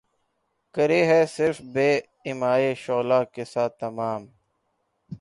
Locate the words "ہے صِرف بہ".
1.09-1.87